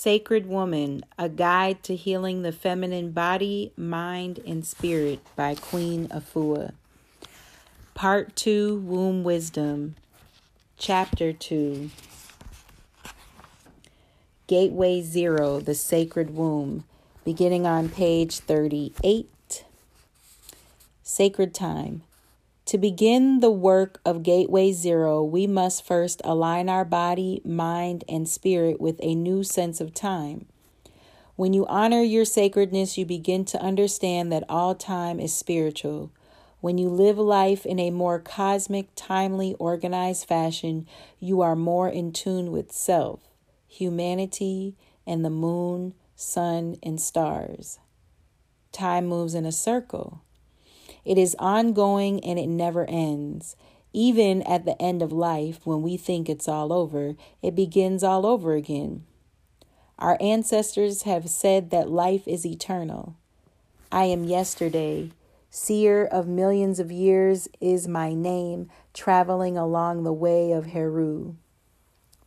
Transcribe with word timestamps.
Sacred 0.00 0.46
Woman 0.46 1.04
A 1.18 1.28
Guide 1.28 1.82
to 1.82 1.96
Healing 1.96 2.42
the 2.42 2.52
Feminine 2.52 3.10
Body, 3.10 3.72
Mind, 3.76 4.38
and 4.46 4.64
Spirit 4.64 5.18
by 5.34 5.56
Queen 5.56 6.06
Afua. 6.06 6.70
Part 7.94 8.36
2 8.36 8.78
Womb 8.78 9.24
Wisdom, 9.24 9.96
Chapter 10.76 11.32
2 11.32 11.90
Gateway 14.46 15.02
Zero 15.02 15.58
The 15.58 15.74
Sacred 15.74 16.32
Womb, 16.32 16.84
beginning 17.24 17.66
on 17.66 17.88
page 17.88 18.38
38. 18.38 19.64
Sacred 21.02 21.52
Time. 21.52 22.02
To 22.68 22.76
begin 22.76 23.40
the 23.40 23.50
work 23.50 23.98
of 24.04 24.22
Gateway 24.22 24.72
Zero, 24.72 25.24
we 25.24 25.46
must 25.46 25.86
first 25.86 26.20
align 26.22 26.68
our 26.68 26.84
body, 26.84 27.40
mind, 27.42 28.04
and 28.06 28.28
spirit 28.28 28.78
with 28.78 29.00
a 29.02 29.14
new 29.14 29.42
sense 29.42 29.80
of 29.80 29.94
time. 29.94 30.44
When 31.34 31.54
you 31.54 31.64
honor 31.64 32.02
your 32.02 32.26
sacredness, 32.26 32.98
you 32.98 33.06
begin 33.06 33.46
to 33.46 33.62
understand 33.62 34.30
that 34.32 34.44
all 34.50 34.74
time 34.74 35.18
is 35.18 35.32
spiritual. 35.32 36.12
When 36.60 36.76
you 36.76 36.90
live 36.90 37.16
life 37.16 37.64
in 37.64 37.78
a 37.78 37.90
more 37.90 38.18
cosmic, 38.18 38.88
timely, 38.94 39.54
organized 39.58 40.28
fashion, 40.28 40.86
you 41.18 41.40
are 41.40 41.56
more 41.56 41.88
in 41.88 42.12
tune 42.12 42.52
with 42.52 42.70
self, 42.70 43.20
humanity, 43.66 44.76
and 45.06 45.24
the 45.24 45.30
moon, 45.30 45.94
sun, 46.16 46.76
and 46.82 47.00
stars. 47.00 47.78
Time 48.72 49.06
moves 49.06 49.32
in 49.32 49.46
a 49.46 49.52
circle. 49.52 50.20
It 51.04 51.18
is 51.18 51.36
ongoing 51.38 52.22
and 52.24 52.38
it 52.38 52.48
never 52.48 52.84
ends. 52.88 53.56
Even 53.92 54.42
at 54.42 54.64
the 54.64 54.80
end 54.80 55.02
of 55.02 55.12
life, 55.12 55.60
when 55.64 55.82
we 55.82 55.96
think 55.96 56.28
it's 56.28 56.48
all 56.48 56.72
over, 56.72 57.14
it 57.42 57.54
begins 57.54 58.04
all 58.04 58.26
over 58.26 58.54
again. 58.54 59.04
Our 59.98 60.16
ancestors 60.20 61.02
have 61.02 61.28
said 61.28 61.70
that 61.70 61.90
life 61.90 62.28
is 62.28 62.46
eternal. 62.46 63.16
I 63.90 64.04
am 64.04 64.24
yesterday. 64.24 65.10
Seer 65.50 66.04
of 66.04 66.28
millions 66.28 66.78
of 66.78 66.92
years 66.92 67.48
is 67.60 67.88
my 67.88 68.12
name, 68.12 68.70
traveling 68.92 69.56
along 69.56 70.02
the 70.02 70.12
way 70.12 70.52
of 70.52 70.66
Heru, 70.66 71.36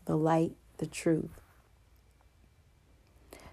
the 0.06 0.18
light, 0.18 0.56
the 0.78 0.88
truth. 0.88 1.41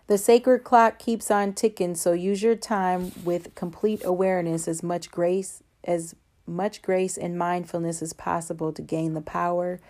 The 0.08 0.18
sacred 0.18 0.64
clock 0.64 0.98
keeps 0.98 1.30
on 1.30 1.52
ticking, 1.52 1.94
so 1.94 2.12
use 2.12 2.42
your 2.42 2.56
time 2.56 3.12
with 3.24 3.54
complete 3.54 4.02
awareness 4.04 4.66
as 4.66 4.82
much 4.82 5.10
grace 5.10 5.62
as 5.84 6.16
much 6.46 6.80
grace 6.80 7.18
and 7.18 7.38
mindfulness 7.38 8.00
as 8.00 8.14
possible 8.14 8.72
to 8.72 8.80
gain 8.80 9.12
the 9.12 9.20
power, 9.20 9.80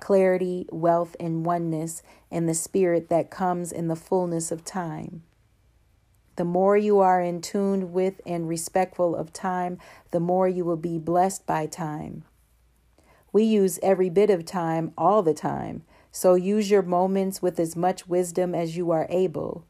clarity, 0.00 0.66
wealth, 0.70 1.14
and 1.20 1.46
oneness 1.46 2.02
and 2.32 2.48
the 2.48 2.54
spirit 2.54 3.08
that 3.08 3.30
comes 3.30 3.70
in 3.70 3.86
the 3.86 3.96
fullness 3.96 4.50
of 4.50 4.64
time. 4.64 5.22
The 6.34 6.44
more 6.44 6.76
you 6.76 6.98
are 6.98 7.22
in 7.22 7.40
tune 7.40 7.92
with 7.92 8.20
and 8.26 8.48
respectful 8.48 9.14
of 9.14 9.32
time, 9.32 9.78
the 10.10 10.20
more 10.20 10.48
you 10.48 10.64
will 10.64 10.76
be 10.76 10.98
blessed 10.98 11.46
by 11.46 11.66
time. 11.66 12.24
We 13.32 13.44
use 13.44 13.78
every 13.82 14.10
bit 14.10 14.30
of 14.30 14.44
time 14.44 14.92
all 14.98 15.22
the 15.22 15.34
time, 15.34 15.84
so 16.12 16.34
use 16.34 16.70
your 16.70 16.82
moments 16.82 17.40
with 17.40 17.60
as 17.60 17.76
much 17.76 18.08
wisdom 18.08 18.54
as 18.54 18.76
you 18.76 18.90
are 18.90 19.06
able. 19.10 19.64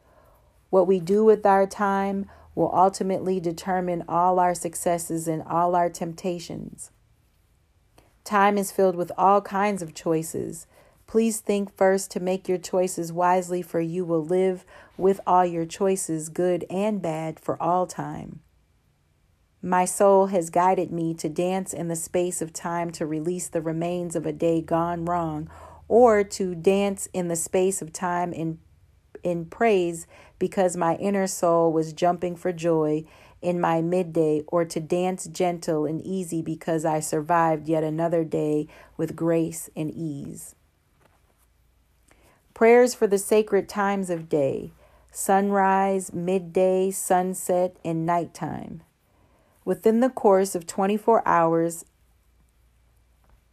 What 0.70 0.86
we 0.86 1.00
do 1.00 1.24
with 1.24 1.44
our 1.44 1.66
time 1.66 2.26
will 2.54 2.70
ultimately 2.74 3.40
determine 3.40 4.04
all 4.08 4.38
our 4.38 4.54
successes 4.54 5.28
and 5.28 5.42
all 5.42 5.74
our 5.74 5.90
temptations. 5.90 6.90
Time 8.24 8.56
is 8.56 8.72
filled 8.72 8.96
with 8.96 9.12
all 9.18 9.40
kinds 9.40 9.82
of 9.82 9.94
choices. 9.94 10.66
Please 11.06 11.40
think 11.40 11.74
first 11.76 12.10
to 12.12 12.20
make 12.20 12.48
your 12.48 12.58
choices 12.58 13.12
wisely, 13.12 13.62
for 13.62 13.80
you 13.80 14.04
will 14.04 14.24
live 14.24 14.64
with 14.96 15.20
all 15.26 15.44
your 15.44 15.66
choices, 15.66 16.28
good 16.28 16.64
and 16.70 17.02
bad, 17.02 17.40
for 17.40 17.60
all 17.60 17.86
time. 17.86 18.40
My 19.62 19.84
soul 19.84 20.26
has 20.26 20.48
guided 20.48 20.90
me 20.90 21.12
to 21.14 21.28
dance 21.28 21.74
in 21.74 21.88
the 21.88 21.96
space 21.96 22.40
of 22.40 22.52
time 22.52 22.90
to 22.92 23.04
release 23.04 23.48
the 23.48 23.60
remains 23.60 24.16
of 24.16 24.24
a 24.24 24.32
day 24.32 24.62
gone 24.62 25.04
wrong 25.04 25.50
or 25.90 26.22
to 26.22 26.54
dance 26.54 27.08
in 27.12 27.26
the 27.26 27.34
space 27.34 27.82
of 27.82 27.92
time 27.92 28.32
in, 28.32 28.60
in 29.24 29.44
praise 29.44 30.06
because 30.38 30.76
my 30.76 30.94
inner 30.94 31.26
soul 31.26 31.72
was 31.72 31.92
jumping 31.92 32.36
for 32.36 32.52
joy 32.52 33.04
in 33.42 33.60
my 33.60 33.80
midday, 33.80 34.42
or 34.48 34.64
to 34.66 34.78
dance 34.78 35.26
gentle 35.26 35.86
and 35.86 36.00
easy 36.02 36.42
because 36.42 36.84
I 36.84 37.00
survived 37.00 37.68
yet 37.68 37.82
another 37.82 38.22
day 38.22 38.68
with 38.98 39.16
grace 39.16 39.68
and 39.74 39.90
ease. 39.90 40.54
Prayers 42.54 42.94
for 42.94 43.06
the 43.06 43.18
sacred 43.18 43.68
times 43.68 44.10
of 44.10 44.28
day 44.28 44.72
sunrise, 45.10 46.12
midday, 46.12 46.92
sunset, 46.92 47.74
and 47.84 48.06
nighttime. 48.06 48.82
Within 49.64 49.98
the 49.98 50.10
course 50.10 50.54
of 50.54 50.68
24 50.68 51.26
hours, 51.26 51.84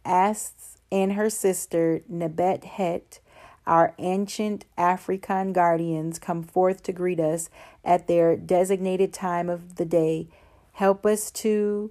Ast 0.04 0.77
and 0.90 1.12
her 1.12 1.30
sister 1.30 2.02
Nebet 2.10 2.64
Het, 2.64 3.20
our 3.66 3.94
ancient 3.98 4.64
African 4.76 5.52
guardians, 5.52 6.18
come 6.18 6.42
forth 6.42 6.82
to 6.84 6.92
greet 6.92 7.20
us 7.20 7.50
at 7.84 8.06
their 8.06 8.36
designated 8.36 9.12
time 9.12 9.48
of 9.48 9.76
the 9.76 9.84
day. 9.84 10.28
Help 10.72 11.04
us 11.04 11.30
to 11.30 11.90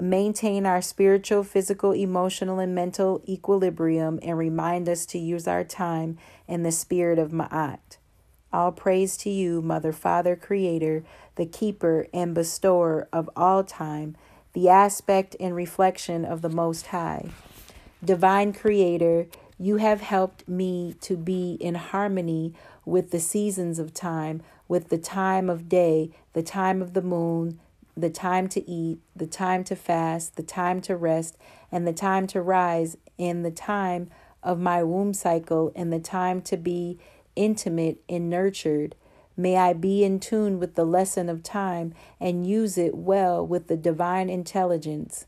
maintain 0.00 0.66
our 0.66 0.82
spiritual, 0.82 1.44
physical, 1.44 1.92
emotional, 1.92 2.58
and 2.58 2.74
mental 2.74 3.22
equilibrium 3.28 4.18
and 4.22 4.36
remind 4.36 4.88
us 4.88 5.06
to 5.06 5.18
use 5.18 5.46
our 5.46 5.64
time 5.64 6.18
in 6.48 6.62
the 6.62 6.72
spirit 6.72 7.18
of 7.18 7.30
Ma'at. 7.30 7.98
All 8.52 8.72
praise 8.72 9.16
to 9.18 9.30
you, 9.30 9.62
Mother, 9.62 9.92
Father, 9.92 10.36
Creator, 10.36 11.04
the 11.36 11.46
keeper 11.46 12.06
and 12.12 12.34
bestower 12.34 13.08
of 13.12 13.30
all 13.34 13.64
time, 13.64 14.16
the 14.52 14.68
aspect 14.68 15.34
and 15.40 15.54
reflection 15.56 16.26
of 16.26 16.42
the 16.42 16.50
Most 16.50 16.88
High. 16.88 17.30
Divine 18.04 18.52
Creator, 18.52 19.28
you 19.60 19.76
have 19.76 20.00
helped 20.00 20.48
me 20.48 20.96
to 21.02 21.16
be 21.16 21.52
in 21.60 21.76
harmony 21.76 22.52
with 22.84 23.12
the 23.12 23.20
seasons 23.20 23.78
of 23.78 23.94
time, 23.94 24.42
with 24.66 24.88
the 24.88 24.98
time 24.98 25.48
of 25.48 25.68
day, 25.68 26.10
the 26.32 26.42
time 26.42 26.82
of 26.82 26.94
the 26.94 27.02
moon, 27.02 27.60
the 27.96 28.10
time 28.10 28.48
to 28.48 28.68
eat, 28.68 28.98
the 29.14 29.28
time 29.28 29.62
to 29.62 29.76
fast, 29.76 30.34
the 30.34 30.42
time 30.42 30.80
to 30.80 30.96
rest, 30.96 31.38
and 31.70 31.86
the 31.86 31.92
time 31.92 32.26
to 32.26 32.42
rise, 32.42 32.96
and 33.20 33.44
the 33.44 33.52
time 33.52 34.10
of 34.42 34.58
my 34.58 34.82
womb 34.82 35.14
cycle, 35.14 35.70
and 35.76 35.92
the 35.92 36.00
time 36.00 36.42
to 36.42 36.56
be 36.56 36.98
intimate 37.36 38.02
and 38.08 38.28
nurtured. 38.28 38.96
May 39.36 39.56
I 39.56 39.74
be 39.74 40.02
in 40.02 40.18
tune 40.18 40.58
with 40.58 40.74
the 40.74 40.84
lesson 40.84 41.28
of 41.28 41.44
time 41.44 41.94
and 42.18 42.48
use 42.48 42.76
it 42.76 42.96
well 42.96 43.46
with 43.46 43.68
the 43.68 43.76
divine 43.76 44.28
intelligence. 44.28 45.26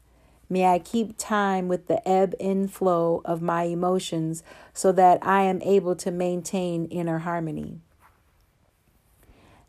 May 0.54 0.66
I 0.66 0.78
keep 0.78 1.18
time 1.18 1.66
with 1.66 1.88
the 1.88 2.08
ebb 2.08 2.36
and 2.38 2.72
flow 2.72 3.22
of 3.24 3.42
my 3.42 3.64
emotions 3.64 4.44
so 4.72 4.92
that 4.92 5.18
I 5.20 5.42
am 5.42 5.60
able 5.62 5.96
to 5.96 6.12
maintain 6.12 6.84
inner 6.84 7.18
harmony. 7.18 7.80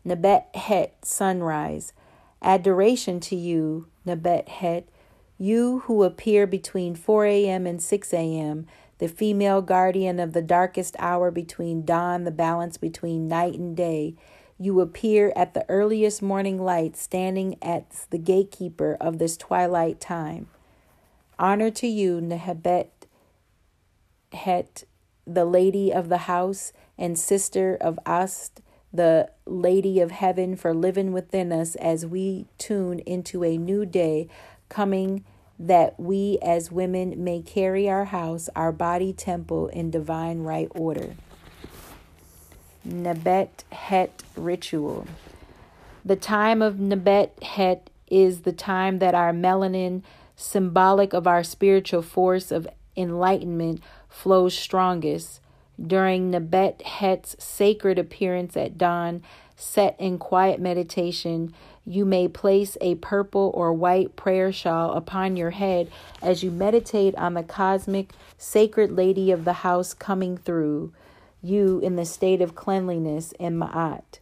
Nebet 0.06 0.54
Het 0.54 0.94
Sunrise. 1.02 1.92
Adoration 2.40 3.18
to 3.18 3.34
you, 3.34 3.88
Nebet 4.06 4.48
Het, 4.48 4.88
you 5.38 5.80
who 5.86 6.04
appear 6.04 6.46
between 6.46 6.94
4 6.94 7.24
a.m. 7.24 7.66
and 7.66 7.82
6 7.82 8.14
a.m., 8.14 8.68
the 8.98 9.08
female 9.08 9.62
guardian 9.62 10.20
of 10.20 10.34
the 10.34 10.40
darkest 10.40 10.94
hour 11.00 11.32
between 11.32 11.84
dawn, 11.84 12.22
the 12.22 12.30
balance 12.30 12.76
between 12.76 13.26
night 13.26 13.54
and 13.54 13.76
day. 13.76 14.14
You 14.56 14.80
appear 14.80 15.32
at 15.34 15.52
the 15.52 15.68
earliest 15.68 16.22
morning 16.22 16.62
light, 16.62 16.96
standing 16.96 17.56
as 17.60 18.06
the 18.10 18.18
gatekeeper 18.18 18.96
of 19.00 19.18
this 19.18 19.36
twilight 19.36 20.00
time. 20.00 20.46
Honor 21.38 21.70
to 21.70 21.86
you, 21.86 22.20
Nehebet 22.20 22.88
Het, 24.32 24.84
the 25.26 25.44
lady 25.44 25.92
of 25.92 26.08
the 26.08 26.18
house 26.18 26.72
and 26.96 27.18
sister 27.18 27.76
of 27.78 27.98
Ast, 28.06 28.62
the 28.92 29.30
lady 29.44 30.00
of 30.00 30.12
heaven, 30.12 30.56
for 30.56 30.72
living 30.72 31.12
within 31.12 31.52
us 31.52 31.74
as 31.76 32.06
we 32.06 32.46
tune 32.56 33.00
into 33.00 33.44
a 33.44 33.58
new 33.58 33.84
day 33.84 34.28
coming 34.68 35.24
that 35.58 35.98
we 35.98 36.38
as 36.42 36.72
women 36.72 37.22
may 37.22 37.42
carry 37.42 37.88
our 37.88 38.06
house, 38.06 38.48
our 38.56 38.72
body 38.72 39.12
temple 39.12 39.68
in 39.68 39.90
divine 39.90 40.42
right 40.42 40.68
order. 40.74 41.16
Nebet 42.86 43.64
Het 43.72 44.22
ritual. 44.36 45.06
The 46.04 46.16
time 46.16 46.62
of 46.62 46.74
Nebet 46.76 47.42
Het 47.42 47.90
is 48.08 48.42
the 48.42 48.52
time 48.52 49.00
that 49.00 49.14
our 49.14 49.32
melanin 49.32 50.02
symbolic 50.36 51.12
of 51.12 51.26
our 51.26 51.42
spiritual 51.42 52.02
force 52.02 52.52
of 52.52 52.68
enlightenment, 52.96 53.82
flows 54.08 54.56
strongest. 54.56 55.40
During 55.84 56.30
Nebet 56.30 56.82
Het's 56.82 57.36
sacred 57.38 57.98
appearance 57.98 58.56
at 58.56 58.78
dawn, 58.78 59.22
set 59.56 59.96
in 59.98 60.18
quiet 60.18 60.60
meditation, 60.60 61.52
you 61.84 62.04
may 62.04 62.28
place 62.28 62.76
a 62.80 62.96
purple 62.96 63.50
or 63.54 63.72
white 63.72 64.16
prayer 64.16 64.52
shawl 64.52 64.92
upon 64.92 65.36
your 65.36 65.50
head 65.50 65.90
as 66.22 66.42
you 66.42 66.50
meditate 66.50 67.14
on 67.16 67.34
the 67.34 67.42
cosmic 67.42 68.12
sacred 68.38 68.92
lady 68.92 69.30
of 69.30 69.44
the 69.44 69.52
house 69.64 69.94
coming 69.94 70.36
through. 70.36 70.92
you 71.42 71.78
in 71.78 71.96
the 71.96 72.04
state 72.04 72.40
of 72.40 72.54
cleanliness 72.54 73.32
in 73.38 73.56
Ma'at. 73.58 74.18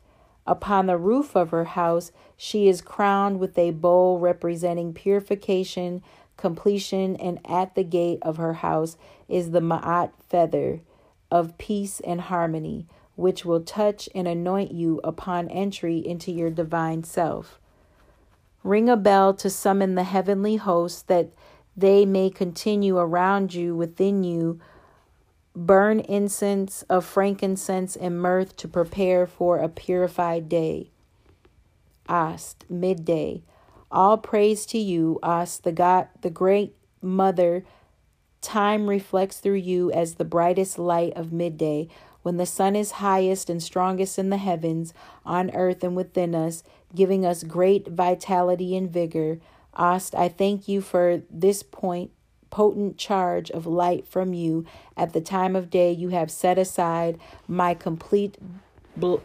Upon 0.46 0.86
the 0.86 0.98
roof 0.98 1.34
of 1.34 1.50
her 1.50 1.64
house, 1.64 2.12
she 2.36 2.68
is 2.68 2.82
crowned 2.82 3.40
with 3.40 3.56
a 3.56 3.70
bowl 3.70 4.18
representing 4.18 4.92
purification, 4.92 6.02
completion, 6.36 7.16
and 7.16 7.38
at 7.46 7.74
the 7.74 7.84
gate 7.84 8.18
of 8.22 8.36
her 8.36 8.54
house 8.54 8.96
is 9.28 9.50
the 9.50 9.60
Ma'at 9.60 10.10
feather 10.28 10.82
of 11.30 11.56
peace 11.56 12.00
and 12.00 12.20
harmony, 12.22 12.86
which 13.16 13.44
will 13.44 13.60
touch 13.60 14.08
and 14.14 14.28
anoint 14.28 14.72
you 14.72 15.00
upon 15.02 15.48
entry 15.48 15.98
into 15.98 16.30
your 16.30 16.50
divine 16.50 17.04
self. 17.04 17.58
Ring 18.62 18.88
a 18.88 18.96
bell 18.96 19.34
to 19.34 19.48
summon 19.50 19.94
the 19.94 20.04
heavenly 20.04 20.56
hosts 20.56 21.02
that 21.02 21.30
they 21.76 22.04
may 22.04 22.30
continue 22.30 22.98
around 22.98 23.52
you, 23.54 23.74
within 23.74 24.24
you. 24.24 24.60
Burn 25.56 26.00
incense 26.00 26.82
of 26.90 27.04
frankincense 27.04 27.94
and 27.94 28.20
myrrh 28.20 28.44
to 28.44 28.66
prepare 28.66 29.24
for 29.26 29.58
a 29.58 29.68
purified 29.68 30.48
day. 30.48 30.90
Ast, 32.08 32.64
midday. 32.68 33.42
All 33.90 34.18
praise 34.18 34.66
to 34.66 34.78
you, 34.78 35.20
Ast, 35.22 35.62
the 35.62 35.70
God, 35.70 36.08
the 36.22 36.30
great 36.30 36.74
mother. 37.00 37.64
Time 38.40 38.88
reflects 38.88 39.38
through 39.38 39.54
you 39.54 39.92
as 39.92 40.14
the 40.14 40.24
brightest 40.24 40.76
light 40.78 41.12
of 41.14 41.32
midday, 41.32 41.88
when 42.22 42.36
the 42.36 42.46
sun 42.46 42.74
is 42.74 42.92
highest 42.92 43.48
and 43.48 43.62
strongest 43.62 44.18
in 44.18 44.30
the 44.30 44.38
heavens, 44.38 44.92
on 45.24 45.54
earth 45.54 45.84
and 45.84 45.94
within 45.94 46.34
us, 46.34 46.64
giving 46.94 47.24
us 47.24 47.44
great 47.44 47.86
vitality 47.86 48.76
and 48.76 48.90
vigor. 48.90 49.38
Ast, 49.76 50.16
I 50.16 50.28
thank 50.28 50.66
you 50.66 50.80
for 50.80 51.22
this 51.30 51.62
point 51.62 52.10
potent 52.54 52.96
charge 52.96 53.50
of 53.50 53.66
light 53.66 54.06
from 54.06 54.32
you. 54.32 54.64
At 54.96 55.12
the 55.12 55.20
time 55.20 55.56
of 55.56 55.70
day 55.70 55.90
you 55.90 56.10
have 56.10 56.30
set 56.30 56.56
aside 56.56 57.18
my 57.48 57.74
complete 57.74 58.38
bl- 58.96 59.16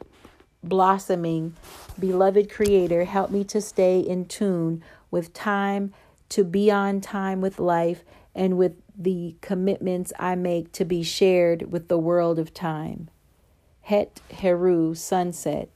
blossoming. 0.63 1.55
Beloved 1.99 2.49
creator 2.49 3.03
help 3.03 3.29
me 3.29 3.43
to 3.43 3.61
stay 3.61 3.99
in 3.99 4.25
tune 4.25 4.83
with 5.11 5.31
time 5.31 5.93
to 6.29 6.43
be 6.43 6.71
on 6.71 7.01
time 7.01 7.39
with 7.39 7.59
life 7.59 8.03
and 8.33 8.57
with 8.57 8.73
the 8.97 9.35
commitments 9.41 10.11
I 10.17 10.33
make 10.33 10.71
to 10.71 10.83
be 10.83 11.03
shared 11.03 11.71
with 11.71 11.87
the 11.87 11.99
world 11.99 12.39
of 12.39 12.51
time. 12.51 13.11
Het 13.81 14.21
Heru 14.31 14.95
Sunset. 14.95 15.69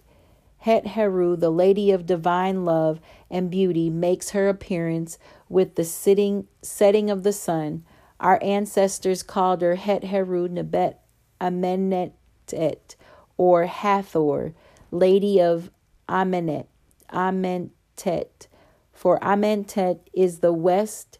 Het 0.63 0.87
Heru, 0.87 1.35
the 1.35 1.51
Lady 1.51 1.91
of 1.91 2.05
Divine 2.05 2.63
Love 2.63 2.99
and 3.29 3.51
Beauty, 3.51 3.89
makes 3.89 4.29
her 4.29 4.47
appearance 4.47 5.19
with 5.53 5.75
the 5.75 5.85
sitting 5.85 6.47
setting 6.63 7.11
of 7.11 7.21
the 7.21 7.31
sun. 7.31 7.85
Our 8.19 8.41
ancestors 8.41 9.21
called 9.21 9.61
her 9.61 9.75
Het 9.75 10.05
Heru 10.05 10.47
Nebet 10.47 10.95
Amenetet, 11.39 12.95
or 13.37 13.67
Hathor, 13.67 14.53
Lady 14.89 15.39
of 15.39 15.69
Amenet, 16.09 16.65
Amentet. 17.11 18.47
For 18.91 19.19
Amentet 19.19 19.99
is 20.11 20.39
the 20.39 20.53
west 20.53 21.19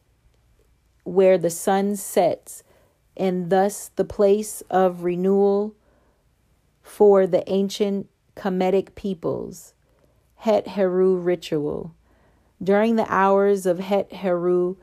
where 1.04 1.38
the 1.38 1.52
sun 1.52 1.96
sets, 1.96 2.64
and 3.16 3.52
thus 3.52 3.92
the 3.96 4.06
place 4.06 4.64
of 4.72 5.04
renewal 5.04 5.76
for 6.82 7.28
the 7.28 7.48
ancient 7.52 8.10
Kemetic 8.36 8.96
peoples. 8.96 9.76
Het 10.38 10.70
Heru 10.70 11.18
ritual. 11.18 11.94
During 12.62 12.96
the 12.96 13.12
hours 13.14 13.66
of 13.66 13.80
Het 13.80 14.12
Heru, 14.12 14.78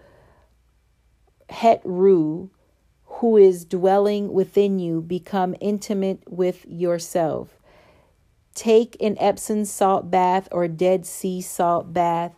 Het 1.48 1.80
Ru, 1.84 2.50
who 3.04 3.36
is 3.36 3.64
dwelling 3.64 4.32
within 4.32 4.78
you, 4.78 5.00
become 5.00 5.54
intimate 5.60 6.22
with 6.28 6.64
yourself. 6.66 7.58
Take 8.54 8.96
an 9.00 9.16
Epsom 9.18 9.64
salt 9.64 10.10
bath 10.10 10.48
or 10.50 10.68
Dead 10.68 11.06
Sea 11.06 11.40
salt 11.40 11.92
bath 11.92 12.34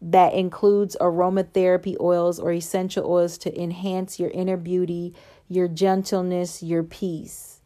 that 0.00 0.32
includes 0.32 0.96
aromatherapy 1.00 1.94
oils 2.00 2.38
or 2.38 2.52
essential 2.52 3.06
oils 3.06 3.36
to 3.38 3.60
enhance 3.60 4.18
your 4.18 4.30
inner 4.30 4.56
beauty, 4.56 5.14
your 5.48 5.68
gentleness, 5.68 6.62
your 6.62 6.82
peace. 6.82 7.60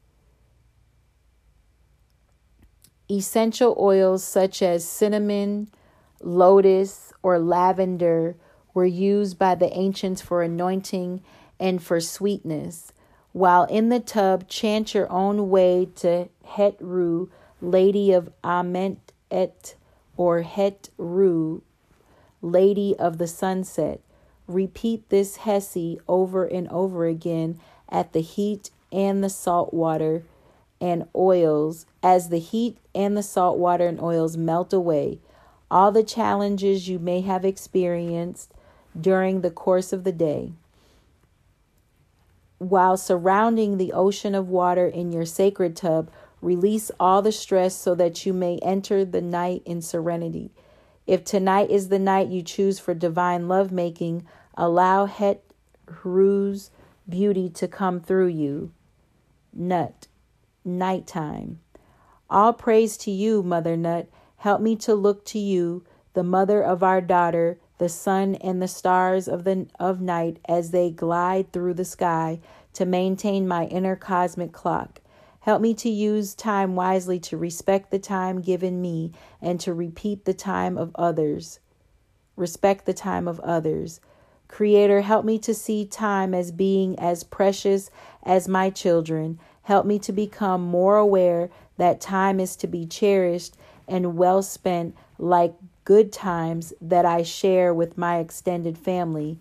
Essential 3.11 3.77
oils 3.79 4.25
such 4.25 4.63
as 4.63 4.89
cinnamon, 4.89 5.69
lotus, 6.21 7.13
or 7.23 7.39
lavender 7.39 8.37
were 8.73 8.85
used 8.85 9.39
by 9.39 9.55
the 9.55 9.73
ancients 9.77 10.21
for 10.21 10.43
anointing 10.43 11.23
and 11.61 11.83
for 11.83 12.01
sweetness. 12.01 12.93
While 13.33 13.65
in 13.65 13.89
the 13.89 14.01
tub, 14.01 14.49
chant 14.49 14.95
your 14.95 15.11
own 15.11 15.51
way 15.51 15.89
to 15.97 16.29
Het 16.45 16.77
Ru, 16.81 17.31
Lady 17.61 18.13
of 18.13 18.31
Ament 18.43 19.13
Et, 19.31 19.75
or 20.17 20.43
Het 20.43 20.91
Ru, 20.99 21.63
Lady 22.43 22.95
of 22.99 23.19
the 23.19 23.27
Sunset. 23.27 24.01
Repeat 24.47 25.09
this 25.09 25.39
Hesi 25.39 25.99
over 26.07 26.45
and 26.45 26.69
over 26.69 27.07
again 27.07 27.59
at 27.89 28.13
the 28.13 28.21
heat 28.21 28.71
and 28.93 29.25
the 29.25 29.31
salt 29.31 29.73
water 29.73 30.23
and 30.81 31.09
oils 31.17 31.87
as 32.03 32.29
the 32.29 32.39
heat 32.39 32.77
and 32.95 33.17
the 33.17 33.23
salt 33.23 33.59
water 33.59 33.89
and 33.89 34.01
oils 34.01 34.37
melt 34.37 34.73
away. 34.73 35.19
All 35.71 35.93
the 35.93 36.05
challenges 36.05 36.89
you 36.89 36.99
may 36.99 37.23
have 37.23 37.45
experienced 37.45 38.53
during 38.99 39.41
the 39.41 39.51
course 39.51 39.93
of 39.93 40.05
the 40.05 40.13
day. 40.13 40.53
While 42.59 42.97
surrounding 42.97 43.77
the 43.77 43.93
ocean 43.93 44.35
of 44.35 44.49
water 44.49 44.87
in 44.87 45.13
your 45.13 45.25
sacred 45.25 45.77
tub, 45.77 46.11
release 46.41 46.91
all 47.01 47.23
the 47.23 47.33
stress 47.33 47.75
so 47.75 47.95
that 47.95 48.25
you 48.25 48.33
may 48.33 48.59
enter 48.59 49.05
the 49.05 49.21
night 49.21 49.63
in 49.65 49.83
serenity. 49.83 50.51
If 51.07 51.25
tonight 51.25 51.71
is 51.71 51.89
the 51.89 51.99
night 51.99 52.29
you 52.29 52.43
choose 52.43 52.79
for 52.79 52.95
divine 52.95 53.49
lovemaking, 53.49 54.27
allow 54.57 55.07
Het 55.07 55.43
Ru's 56.03 56.71
beauty 57.09 57.51
to 57.51 57.69
come 57.69 58.01
through 58.01 58.29
you. 58.29 58.73
Nut 59.53 60.07
nighttime. 60.65 61.61
All 62.31 62.53
praise 62.53 62.97
to 62.99 63.11
you, 63.11 63.43
Mother 63.43 63.77
Nut. 63.77 64.09
Help 64.45 64.61
me 64.61 64.77
to 64.77 64.95
look 64.95 65.25
to 65.25 65.39
you, 65.39 65.83
the 66.13 66.23
mother 66.23 66.63
of 66.63 66.83
our 66.83 67.01
daughter, 67.01 67.59
the 67.79 67.89
sun 67.89 68.35
and 68.35 68.61
the 68.61 68.69
stars 68.69 69.27
of 69.27 69.45
the 69.45 69.67
of 69.81 70.03
night 70.03 70.39
as 70.47 70.71
they 70.71 70.91
glide 70.91 71.51
through 71.51 71.73
the 71.73 71.83
sky 71.83 72.39
to 72.75 72.85
maintain 72.85 73.49
my 73.49 73.65
inner 73.69 73.97
cosmic 73.97 74.53
clock. 74.53 75.01
Help 75.41 75.63
me 75.63 75.73
to 75.73 75.89
use 75.89 76.35
time 76.35 76.77
wisely 76.77 77.19
to 77.19 77.39
respect 77.39 77.91
the 77.91 77.99
time 77.99 78.43
given 78.43 78.83
me 78.83 79.13
and 79.41 79.59
to 79.61 79.73
repeat 79.73 80.27
the 80.27 80.35
time 80.35 80.77
of 80.77 80.95
others. 80.95 81.59
Respect 82.37 82.85
the 82.85 82.93
time 82.93 83.27
of 83.27 83.41
others. 83.41 83.99
Creator, 84.47 85.01
help 85.01 85.25
me 85.25 85.39
to 85.39 85.55
see 85.55 85.87
time 85.87 86.35
as 86.35 86.53
being 86.53 86.99
as 86.99 87.25
precious 87.25 87.91
as 88.23 88.47
my 88.47 88.69
children 88.69 89.39
Help 89.65 89.87
me 89.87 89.99
to 89.99 90.13
become 90.13 90.63
more 90.63 90.97
aware 90.97 91.49
that 91.79 92.01
time 92.01 92.39
is 92.39 92.55
to 92.57 92.67
be 92.67 92.87
cherished 92.87 93.57
and 93.89 94.17
well 94.17 94.43
spent 94.43 94.97
like 95.19 95.55
good 95.85 96.13
times 96.13 96.73
that 96.81 97.05
I 97.05 97.23
share 97.23 97.73
with 97.75 97.99
my 97.99 98.19
extended 98.19 98.79
family. 98.79 99.39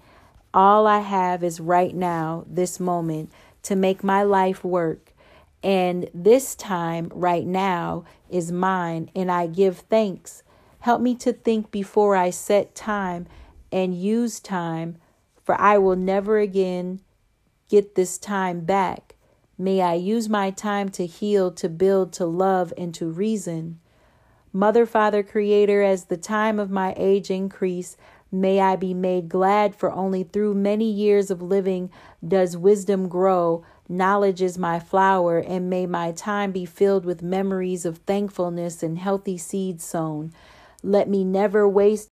All 0.53 0.85
I 0.85 0.99
have 0.99 1.43
is 1.43 1.59
right 1.59 1.95
now, 1.95 2.45
this 2.47 2.79
moment, 2.79 3.31
to 3.63 3.75
make 3.75 4.03
my 4.03 4.23
life 4.23 4.63
work. 4.63 5.13
And 5.63 6.09
this 6.13 6.55
time, 6.55 7.09
right 7.13 7.45
now, 7.45 8.03
is 8.29 8.51
mine, 8.51 9.09
and 9.15 9.31
I 9.31 9.47
give 9.47 9.79
thanks. 9.79 10.43
Help 10.79 11.01
me 11.01 11.15
to 11.15 11.31
think 11.31 11.71
before 11.71 12.17
I 12.17 12.29
set 12.29 12.75
time 12.75 13.25
and 13.71 13.95
use 13.95 14.41
time, 14.41 14.97
for 15.41 15.59
I 15.59 15.77
will 15.77 15.95
never 15.95 16.37
again 16.39 16.99
get 17.69 17.95
this 17.95 18.17
time 18.17 18.61
back. 18.61 19.15
May 19.57 19.81
I 19.81 19.93
use 19.93 20.27
my 20.27 20.51
time 20.51 20.89
to 20.89 21.05
heal, 21.05 21.49
to 21.51 21.69
build, 21.69 22.11
to 22.13 22.25
love, 22.25 22.73
and 22.77 22.93
to 22.95 23.09
reason. 23.09 23.79
Mother, 24.55 24.85
Father, 24.85 25.23
Creator, 25.23 25.81
as 25.81 26.05
the 26.05 26.17
time 26.17 26.59
of 26.59 26.69
my 26.69 26.93
age 26.95 27.31
increase, 27.31 27.97
may 28.31 28.59
I 28.59 28.75
be 28.75 28.93
made 28.93 29.27
glad, 29.27 29.75
for 29.75 29.91
only 29.91 30.21
through 30.23 30.53
many 30.53 30.89
years 30.91 31.31
of 31.31 31.41
living 31.41 31.89
does 32.25 32.55
wisdom 32.55 33.07
grow. 33.07 33.65
Knowledge 33.89 34.43
is 34.43 34.59
my 34.59 34.79
flower, 34.79 35.39
and 35.39 35.71
may 35.71 35.87
my 35.87 36.11
time 36.11 36.51
be 36.51 36.65
filled 36.65 37.03
with 37.03 37.23
memories 37.23 37.83
of 37.83 37.97
thankfulness 37.99 38.83
and 38.83 38.99
healthy 38.99 39.39
seeds 39.39 39.83
sown. 39.83 40.31
Let 40.83 41.09
me 41.09 41.23
never 41.23 41.67
waste 41.67 42.09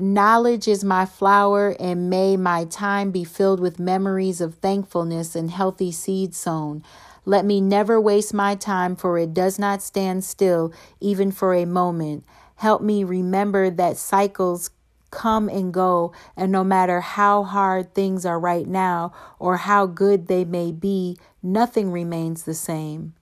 Knowledge 0.00 0.68
is 0.68 0.84
my 0.84 1.04
flower, 1.04 1.74
and 1.80 2.08
may 2.08 2.36
my 2.36 2.64
time 2.66 3.10
be 3.10 3.24
filled 3.24 3.58
with 3.58 3.80
memories 3.80 4.40
of 4.40 4.54
thankfulness 4.56 5.34
and 5.34 5.50
healthy 5.50 5.90
seed 5.90 6.36
sown. 6.36 6.84
Let 7.28 7.44
me 7.44 7.60
never 7.60 8.00
waste 8.00 8.32
my 8.32 8.54
time, 8.54 8.96
for 8.96 9.18
it 9.18 9.34
does 9.34 9.58
not 9.58 9.82
stand 9.82 10.24
still, 10.24 10.72
even 10.98 11.30
for 11.30 11.52
a 11.52 11.66
moment. 11.66 12.24
Help 12.56 12.80
me 12.80 13.04
remember 13.04 13.68
that 13.68 13.98
cycles 13.98 14.70
come 15.10 15.46
and 15.50 15.70
go, 15.70 16.10
and 16.38 16.50
no 16.50 16.64
matter 16.64 17.02
how 17.02 17.42
hard 17.42 17.92
things 17.92 18.24
are 18.24 18.40
right 18.40 18.66
now 18.66 19.12
or 19.38 19.58
how 19.58 19.84
good 19.84 20.28
they 20.28 20.46
may 20.46 20.72
be, 20.72 21.18
nothing 21.42 21.92
remains 21.92 22.44
the 22.44 22.54
same. 22.54 23.12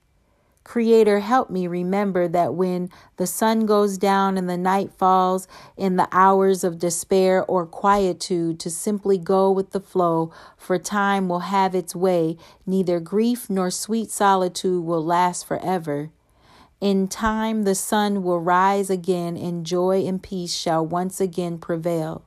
Creator, 0.67 1.19
help 1.21 1.49
me 1.49 1.65
remember 1.65 2.27
that 2.27 2.53
when 2.53 2.89
the 3.15 3.25
sun 3.25 3.65
goes 3.65 3.97
down 3.97 4.37
and 4.37 4.49
the 4.49 4.57
night 4.57 4.91
falls, 4.91 5.47
in 5.77 5.95
the 5.95 6.09
hours 6.11 6.61
of 6.61 6.77
despair 6.77 7.45
or 7.45 7.65
quietude, 7.65 8.59
to 8.59 8.69
simply 8.69 9.17
go 9.17 9.49
with 9.49 9.71
the 9.71 9.79
flow, 9.79 10.29
for 10.57 10.77
time 10.77 11.29
will 11.29 11.39
have 11.39 11.73
its 11.73 11.95
way. 11.95 12.35
Neither 12.65 12.99
grief 12.99 13.49
nor 13.49 13.71
sweet 13.71 14.11
solitude 14.11 14.83
will 14.83 15.01
last 15.03 15.47
forever. 15.47 16.09
In 16.81 17.07
time, 17.07 17.63
the 17.63 17.73
sun 17.73 18.21
will 18.21 18.41
rise 18.41 18.89
again, 18.89 19.37
and 19.37 19.65
joy 19.65 20.05
and 20.05 20.21
peace 20.21 20.53
shall 20.53 20.85
once 20.85 21.21
again 21.21 21.59
prevail. 21.59 22.25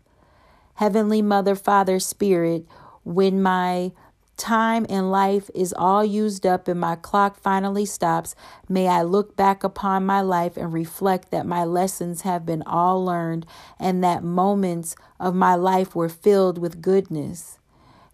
Heavenly 0.76 1.20
Mother, 1.20 1.54
Father, 1.54 2.00
Spirit, 2.00 2.64
when 3.04 3.42
my 3.42 3.92
time 4.40 4.86
in 4.86 5.10
life 5.10 5.50
is 5.54 5.74
all 5.76 6.02
used 6.02 6.46
up 6.46 6.66
and 6.66 6.80
my 6.80 6.96
clock 6.96 7.38
finally 7.38 7.84
stops, 7.84 8.34
may 8.68 8.88
I 8.88 9.02
look 9.02 9.36
back 9.36 9.62
upon 9.62 10.06
my 10.06 10.22
life 10.22 10.56
and 10.56 10.72
reflect 10.72 11.30
that 11.30 11.46
my 11.46 11.62
lessons 11.64 12.22
have 12.22 12.46
been 12.46 12.62
all 12.62 13.04
learned 13.04 13.44
and 13.78 14.02
that 14.02 14.24
moments 14.24 14.96
of 15.20 15.34
my 15.34 15.54
life 15.54 15.94
were 15.94 16.08
filled 16.08 16.56
with 16.56 16.80
goodness. 16.80 17.58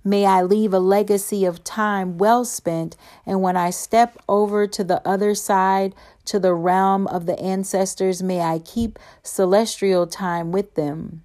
May 0.05 0.27
I 0.27 0.43
leave 0.43 0.73
a 0.73 0.79
legacy 0.79 1.45
of 1.45 1.65
time 1.65 2.19
well 2.19 2.45
spent, 2.45 2.97
and 3.25 3.43
when 3.43 3.57
I 3.57 3.71
step 3.71 4.17
over 4.29 4.67
to 4.69 4.85
the 4.85 5.07
other 5.07 5.35
side, 5.35 5.95
to 6.27 6.39
the 6.39 6.55
realm 6.55 7.07
of 7.09 7.27
the 7.27 7.39
ancestors, 7.41 8.23
may 8.23 8.41
I 8.41 8.61
keep 8.61 8.99
celestial 9.23 10.07
time 10.07 10.53
with 10.53 10.75
them. 10.75 11.23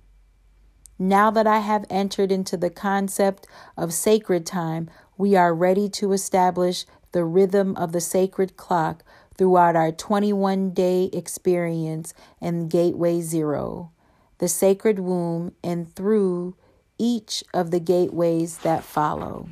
Now 1.02 1.32
that 1.32 1.48
I 1.48 1.62
have 1.62 1.84
entered 1.90 2.32
into 2.32 2.56
the 2.56 2.70
concept 2.70 3.48
of 3.76 3.92
sacred 3.92 4.46
time, 4.46 4.88
we 5.18 5.36
are 5.36 5.52
ready 5.52 5.90
to 5.90 6.12
establish 6.12 6.86
the 7.12 7.26
rhythm 7.26 7.76
of 7.76 7.92
the 7.92 8.00
sacred 8.00 8.56
clock 8.56 9.04
throughout 9.36 9.76
our 9.76 9.92
21 9.92 10.76
day 10.76 11.10
experience 11.12 12.14
in 12.40 12.68
Gateway 12.68 13.20
Zero, 13.22 13.90
the 14.38 14.48
sacred 14.48 15.00
womb, 15.00 15.56
and 15.64 15.92
through 15.96 16.56
each 17.00 17.44
of 17.52 17.72
the 17.72 17.80
gateways 17.80 18.60
that 18.60 18.84
follow. 18.84 19.50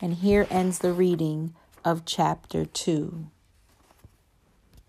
And 0.00 0.14
here 0.14 0.48
ends 0.50 0.80
the 0.80 0.92
reading 0.92 1.54
of 1.84 2.04
chapter 2.04 2.64
2. 2.64 3.26